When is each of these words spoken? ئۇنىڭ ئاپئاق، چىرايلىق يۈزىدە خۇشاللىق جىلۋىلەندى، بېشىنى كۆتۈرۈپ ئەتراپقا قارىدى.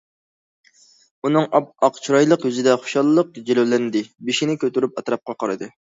ئۇنىڭ 1.27 1.43
ئاپئاق، 1.59 1.99
چىرايلىق 2.07 2.47
يۈزىدە 2.49 2.73
خۇشاللىق 2.87 3.37
جىلۋىلەندى، 3.51 4.03
بېشىنى 4.31 4.57
كۆتۈرۈپ 4.65 4.97
ئەتراپقا 5.03 5.37
قارىدى. 5.45 5.71